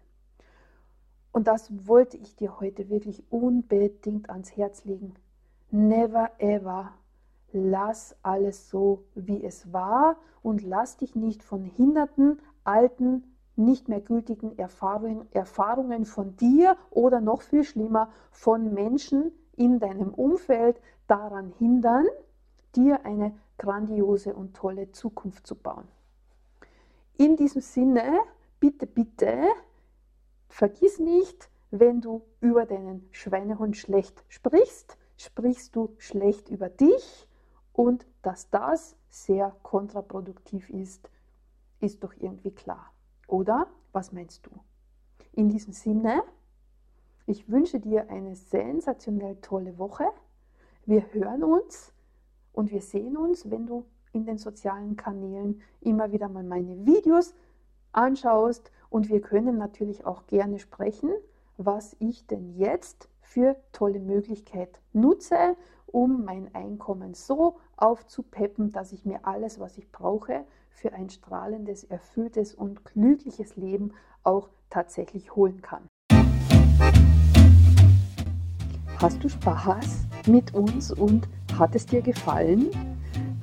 Und 1.33 1.47
das 1.47 1.69
wollte 1.87 2.15
ich 2.15 2.35
dir 2.35 2.59
heute 2.59 2.87
wirklich 2.87 3.23
unbedingt 3.29 4.29
ans 4.29 4.55
Herz 4.55 4.85
legen. 4.85 5.15
Never 5.71 6.31
ever 6.37 6.93
lass 7.53 8.15
alles 8.21 8.69
so, 8.69 9.05
wie 9.15 9.43
es 9.43 9.71
war 9.71 10.17
und 10.41 10.61
lass 10.61 10.97
dich 10.97 11.15
nicht 11.15 11.43
von 11.43 11.63
hinderten, 11.63 12.39
alten, 12.63 13.23
nicht 13.55 13.87
mehr 13.87 14.01
gültigen 14.01 14.57
Erfahrungen, 14.57 15.27
Erfahrungen 15.31 16.05
von 16.05 16.35
dir 16.35 16.75
oder 16.89 17.21
noch 17.21 17.41
viel 17.41 17.63
schlimmer 17.63 18.09
von 18.31 18.73
Menschen 18.73 19.31
in 19.55 19.79
deinem 19.79 20.13
Umfeld 20.13 20.81
daran 21.07 21.53
hindern, 21.59 22.07
dir 22.75 23.05
eine 23.05 23.33
grandiose 23.57 24.33
und 24.33 24.55
tolle 24.55 24.91
Zukunft 24.91 25.45
zu 25.45 25.55
bauen. 25.55 25.87
In 27.17 27.35
diesem 27.35 27.61
Sinne, 27.61 28.21
bitte, 28.59 28.87
bitte, 28.87 29.43
vergiss 30.49 30.97
nicht, 30.97 31.49
wenn 31.69 32.01
du 32.01 32.23
über 32.39 32.65
deinen 32.65 33.07
Schweinehund 33.11 33.77
schlecht 33.77 34.23
sprichst, 34.27 34.97
sprichst 35.17 35.75
du 35.75 35.93
schlecht 35.97 36.49
über 36.49 36.69
dich 36.69 37.27
und 37.73 38.05
dass 38.21 38.49
das 38.49 38.95
sehr 39.09 39.55
kontraproduktiv 39.63 40.69
ist, 40.69 41.09
ist 41.79 42.03
doch 42.03 42.13
irgendwie 42.19 42.51
klar. 42.51 42.93
Oder 43.27 43.67
was 43.91 44.11
meinst 44.11 44.45
du? 44.45 44.51
In 45.33 45.49
diesem 45.49 45.73
Sinne, 45.73 46.23
ich 47.25 47.49
wünsche 47.49 47.79
dir 47.79 48.09
eine 48.09 48.35
sensationell 48.35 49.37
tolle 49.37 49.77
Woche. 49.77 50.05
Wir 50.85 51.13
hören 51.13 51.43
uns 51.43 51.93
und 52.53 52.71
wir 52.71 52.81
sehen 52.81 53.17
uns, 53.17 53.49
wenn 53.49 53.65
du 53.65 53.85
in 54.11 54.25
den 54.25 54.37
sozialen 54.37 54.95
Kanälen 54.95 55.61
immer 55.81 56.11
wieder 56.11 56.29
mal 56.29 56.43
meine 56.43 56.85
Videos 56.85 57.33
anschaust. 57.91 58.71
Und 58.89 59.09
wir 59.09 59.21
können 59.21 59.57
natürlich 59.57 60.05
auch 60.05 60.27
gerne 60.27 60.59
sprechen, 60.59 61.11
was 61.57 61.95
ich 61.99 62.27
denn 62.27 62.55
jetzt 62.55 63.09
für 63.21 63.55
tolle 63.71 63.99
Möglichkeit 63.99 64.79
nutze, 64.91 65.55
um 65.93 66.25
mein 66.25 66.53
Einkommen 66.53 67.13
so 67.13 67.57
aufzupeppen, 67.77 68.71
dass 68.71 68.91
ich 68.91 69.05
mir 69.05 69.19
alles, 69.23 69.59
was 69.59 69.77
ich 69.77 69.91
brauche, 69.91 70.43
für 70.69 70.91
ein 70.93 71.09
strahlendes, 71.09 71.83
erfülltes 71.83 72.53
und 72.55 72.83
glückliches 72.83 73.55
Leben 73.55 73.93
auch 74.23 74.49
tatsächlich 74.69 75.35
holen 75.35 75.61
kann. 75.61 75.87
Hast 78.99 79.23
du 79.23 79.29
Spaß 79.29 80.07
mit 80.27 80.53
uns 80.53 80.91
und 80.91 81.27
hat 81.57 81.75
es 81.75 81.85
dir 81.85 82.01
gefallen? 82.01 82.69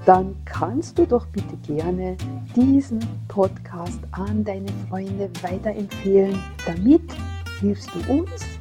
Dann 0.05 0.35
kannst 0.45 0.99
du 0.99 1.07
doch 1.07 1.27
bitte 1.27 1.57
gerne 1.59 2.17
diesen 2.57 3.01
Podcast 3.29 4.01
an 4.13 4.43
deine 4.43 4.73
Freunde 4.89 5.31
weiterempfehlen. 5.43 6.37
Damit 6.67 7.13
hilfst 7.61 7.91
du 7.95 8.13
uns 8.13 8.61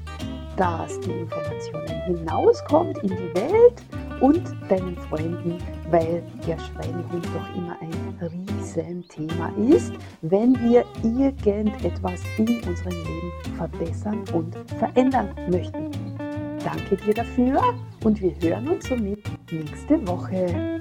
dass 0.59 0.99
die 0.99 1.11
Informationen 1.11 1.88
hinauskommt 2.17 2.97
in 2.99 3.09
die 3.09 3.35
Welt 3.35 3.83
und 4.21 4.43
deinen 4.69 4.97
Freunden, 4.97 5.57
weil 5.89 6.23
der 6.45 6.57
Schweinehund 6.59 7.25
doch 7.25 7.55
immer 7.55 7.77
ein 7.81 8.19
Riesenthema 8.21 9.51
ist, 9.69 9.93
wenn 10.21 10.53
wir 10.59 10.83
irgendetwas 11.03 12.21
in 12.37 12.47
unserem 12.67 12.91
Leben 12.91 13.31
verbessern 13.57 14.23
und 14.33 14.55
verändern 14.77 15.29
möchten. 15.49 15.91
Danke 16.63 16.97
dir 16.97 17.13
dafür 17.13 17.61
und 18.03 18.21
wir 18.21 18.33
hören 18.41 18.67
uns 18.69 18.87
somit 18.87 19.23
nächste 19.51 20.05
Woche. 20.07 20.79